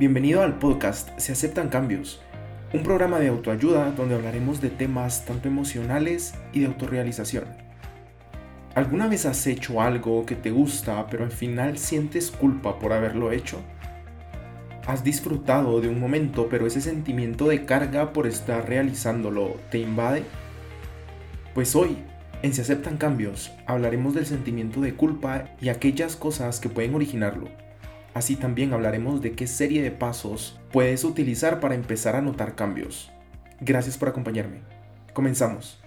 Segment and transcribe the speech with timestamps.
[0.00, 2.22] Bienvenido al podcast Se aceptan cambios,
[2.72, 7.44] un programa de autoayuda donde hablaremos de temas tanto emocionales y de autorrealización.
[8.74, 13.30] ¿Alguna vez has hecho algo que te gusta pero al final sientes culpa por haberlo
[13.30, 13.58] hecho?
[14.86, 20.22] ¿Has disfrutado de un momento pero ese sentimiento de carga por estar realizándolo te invade?
[21.52, 21.98] Pues hoy,
[22.40, 27.69] en Se aceptan cambios, hablaremos del sentimiento de culpa y aquellas cosas que pueden originarlo.
[28.14, 33.10] Así también hablaremos de qué serie de pasos puedes utilizar para empezar a notar cambios.
[33.60, 34.60] Gracias por acompañarme.
[35.12, 35.80] Comenzamos.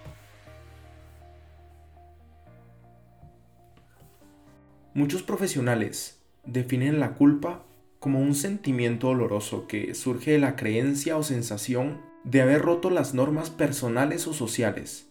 [4.93, 7.63] Muchos profesionales definen la culpa
[7.99, 13.13] como un sentimiento doloroso que surge de la creencia o sensación de haber roto las
[13.13, 15.09] normas personales o sociales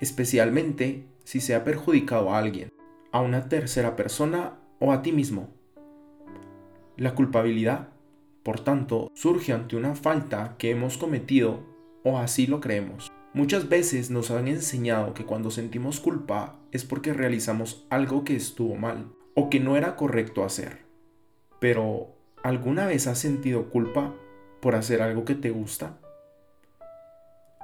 [0.00, 2.72] especialmente si se ha perjudicado a alguien,
[3.12, 5.50] a una tercera persona o a ti mismo.
[6.98, 7.90] La culpabilidad,
[8.42, 11.60] por tanto, surge ante una falta que hemos cometido
[12.02, 13.12] o así lo creemos.
[13.32, 18.74] Muchas veces nos han enseñado que cuando sentimos culpa es porque realizamos algo que estuvo
[18.74, 20.86] mal o que no era correcto hacer.
[21.60, 24.12] Pero, ¿alguna vez has sentido culpa
[24.60, 26.00] por hacer algo que te gusta?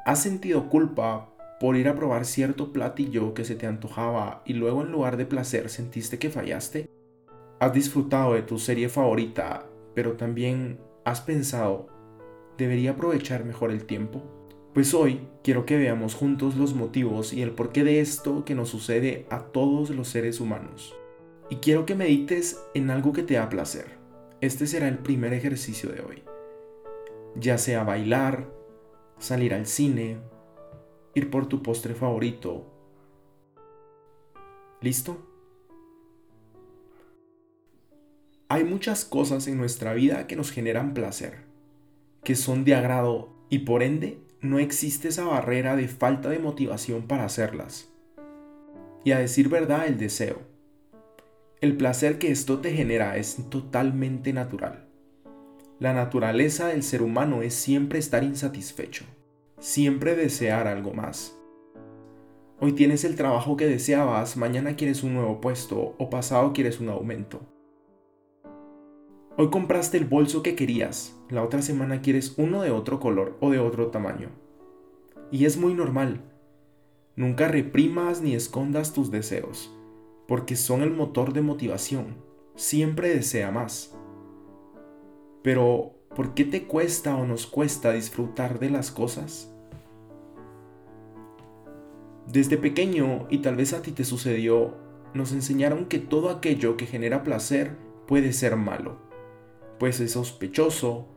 [0.07, 4.83] ¿Has sentido culpa por ir a probar cierto platillo que se te antojaba y luego
[4.83, 6.89] en lugar de placer sentiste que fallaste?
[7.61, 11.89] ¿Has disfrutado de tu serie favorita, pero también has pensado,
[12.59, 14.23] debería aprovechar mejor el tiempo?
[14.75, 18.71] Pues hoy quiero que veamos juntos los motivos y el porqué de esto que nos
[18.71, 20.97] sucede a todos los seres humanos.
[21.49, 23.99] Y quiero que medites en algo que te da placer.
[24.41, 26.23] Este será el primer ejercicio de hoy.
[27.37, 28.53] Ya sea bailar,
[29.19, 30.19] salir al cine,
[31.15, 32.67] ir por tu postre favorito.
[34.81, 35.34] ¿Listo?
[38.55, 41.39] Hay muchas cosas en nuestra vida que nos generan placer,
[42.23, 47.09] que son de agrado y por ende no existe esa barrera de falta de motivación
[47.09, 47.93] para hacerlas.
[49.03, 50.43] Y a decir verdad, el deseo.
[51.61, 54.87] El placer que esto te genera es totalmente natural.
[55.81, 59.05] La naturaleza del ser humano es siempre estar insatisfecho
[59.59, 61.37] siempre desear algo más.
[62.61, 66.89] Hoy tienes el trabajo que deseabas, mañana quieres un nuevo puesto o pasado quieres un
[66.89, 67.54] aumento.
[69.37, 73.51] Hoy compraste el bolso que querías, la otra semana quieres uno de otro color o
[73.51, 74.29] de otro tamaño.
[75.33, 76.21] Y es muy normal.
[77.17, 79.77] Nunca reprimas ni escondas tus deseos,
[80.29, 82.15] porque son el motor de motivación.
[82.55, 83.99] Siempre desea más.
[85.43, 89.53] Pero, ¿por qué te cuesta o nos cuesta disfrutar de las cosas?
[92.29, 94.77] Desde pequeño, y tal vez a ti te sucedió,
[95.13, 99.05] nos enseñaron que todo aquello que genera placer puede ser malo,
[99.79, 101.09] pues es sospechoso,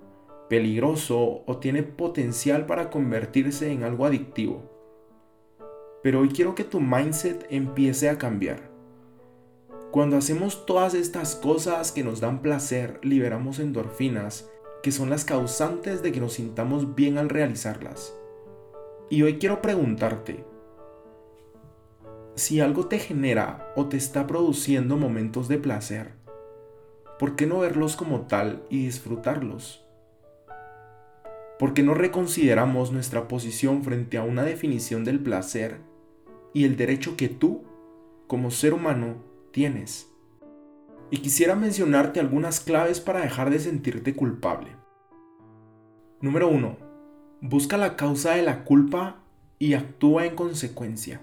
[0.50, 4.72] peligroso o tiene potencial para convertirse en algo adictivo.
[6.04, 8.72] Pero hoy quiero que tu mindset empiece a cambiar.
[9.92, 14.50] Cuando hacemos todas estas cosas que nos dan placer, liberamos endorfinas,
[14.84, 18.16] que son las causantes de que nos sintamos bien al realizarlas.
[19.10, 20.46] Y hoy quiero preguntarte,
[22.36, 26.17] si algo te genera o te está produciendo momentos de placer,
[27.20, 29.84] ¿por qué no verlos como tal y disfrutarlos?
[31.60, 35.80] ¿Por qué no reconsideramos nuestra posición frente a una definición del placer
[36.54, 37.64] y el derecho que tú,
[38.28, 39.16] como ser humano,
[39.52, 40.08] tienes?
[41.10, 44.76] Y quisiera mencionarte algunas claves para dejar de sentirte culpable.
[46.22, 46.78] Número 1.
[47.42, 49.24] Busca la causa de la culpa
[49.58, 51.22] y actúa en consecuencia.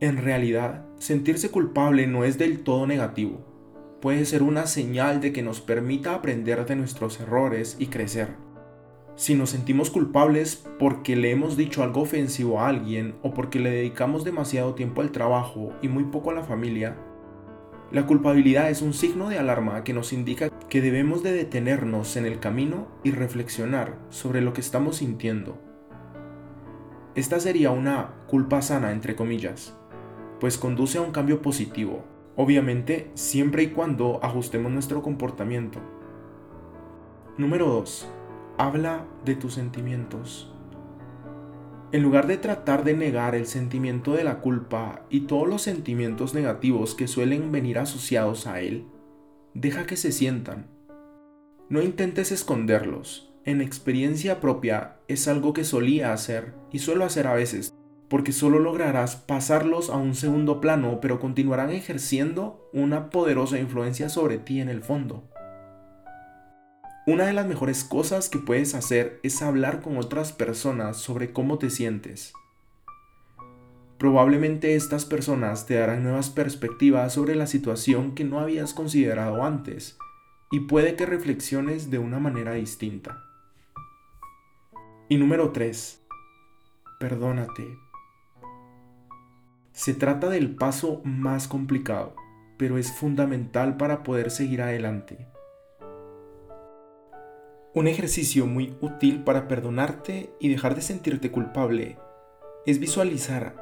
[0.00, 3.51] En realidad, sentirse culpable no es del todo negativo.
[4.02, 8.34] Puede ser una señal de que nos permita aprender de nuestros errores y crecer.
[9.14, 13.70] Si nos sentimos culpables porque le hemos dicho algo ofensivo a alguien o porque le
[13.70, 16.96] dedicamos demasiado tiempo al trabajo y muy poco a la familia,
[17.92, 22.26] la culpabilidad es un signo de alarma que nos indica que debemos de detenernos en
[22.26, 25.62] el camino y reflexionar sobre lo que estamos sintiendo.
[27.14, 29.76] Esta sería una culpa sana, entre comillas
[30.42, 32.02] pues conduce a un cambio positivo,
[32.36, 35.80] obviamente siempre y cuando ajustemos nuestro comportamiento.
[37.38, 38.08] Número 2.
[38.58, 40.52] Habla de tus sentimientos.
[41.92, 46.32] En lugar de tratar de negar el sentimiento de la culpa y todos los sentimientos
[46.32, 48.86] negativos que suelen venir asociados a él,
[49.52, 50.68] deja que se sientan.
[51.68, 53.32] No intentes esconderlos.
[53.44, 57.71] En experiencia propia es algo que solía hacer y suelo hacer a veces
[58.12, 64.36] porque solo lograrás pasarlos a un segundo plano, pero continuarán ejerciendo una poderosa influencia sobre
[64.36, 65.24] ti en el fondo.
[67.06, 71.56] Una de las mejores cosas que puedes hacer es hablar con otras personas sobre cómo
[71.56, 72.34] te sientes.
[73.96, 79.96] Probablemente estas personas te darán nuevas perspectivas sobre la situación que no habías considerado antes
[80.50, 83.24] y puede que reflexiones de una manera distinta.
[85.08, 85.98] Y número 3.
[87.00, 87.91] Perdónate.
[89.72, 92.14] Se trata del paso más complicado,
[92.58, 95.26] pero es fundamental para poder seguir adelante.
[97.74, 101.96] Un ejercicio muy útil para perdonarte y dejar de sentirte culpable
[102.66, 103.56] es visualizar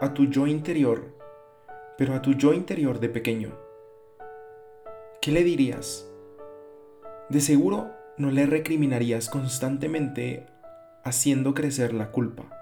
[0.00, 1.18] a tu yo interior,
[1.98, 3.58] pero a tu yo interior de pequeño.
[5.20, 6.08] ¿Qué le dirías?
[7.30, 10.46] De seguro no le recriminarías constantemente
[11.02, 12.61] haciendo crecer la culpa.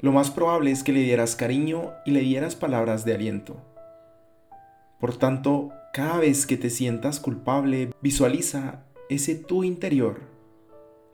[0.00, 3.56] Lo más probable es que le dieras cariño y le dieras palabras de aliento.
[4.98, 10.22] Por tanto, cada vez que te sientas culpable, visualiza ese tú interior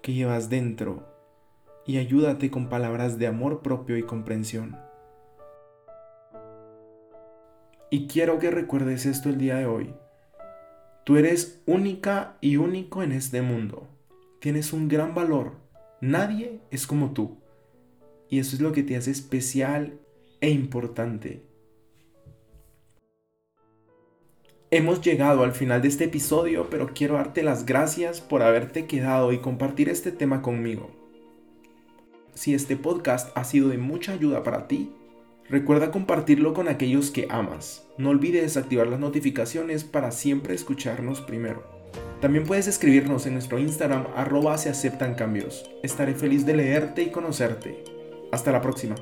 [0.02, 1.04] que llevas dentro
[1.84, 4.76] y ayúdate con palabras de amor propio y comprensión.
[7.90, 9.94] Y quiero que recuerdes esto el día de hoy.
[11.04, 13.88] Tú eres única y único en este mundo.
[14.40, 15.52] Tienes un gran valor.
[16.00, 17.38] Nadie es como tú.
[18.28, 20.00] Y eso es lo que te hace especial
[20.40, 21.42] e importante.
[24.72, 29.32] Hemos llegado al final de este episodio, pero quiero darte las gracias por haberte quedado
[29.32, 30.90] y compartir este tema conmigo.
[32.34, 34.92] Si este podcast ha sido de mucha ayuda para ti,
[35.48, 37.86] recuerda compartirlo con aquellos que amas.
[37.96, 41.62] No olvides activar las notificaciones para siempre escucharnos primero.
[42.20, 45.70] También puedes escribirnos en nuestro Instagram arroba se aceptan cambios.
[45.84, 47.95] Estaré feliz de leerte y conocerte.
[48.30, 48.94] Hasta la próxima.